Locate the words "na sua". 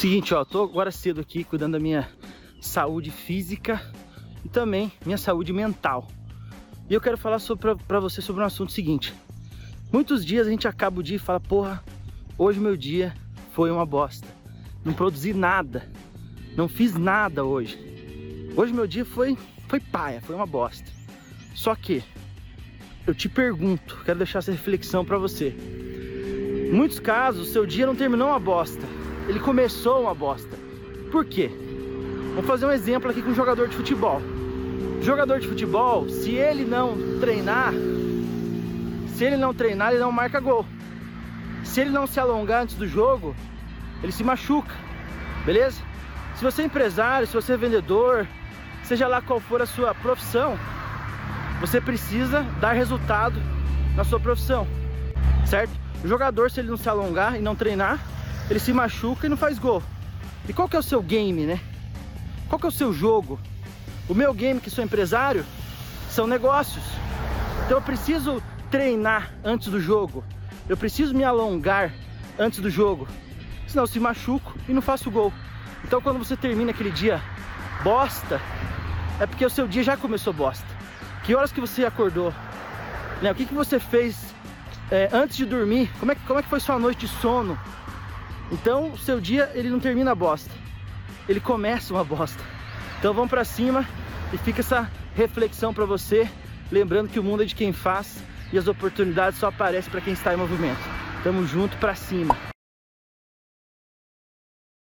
53.94-54.18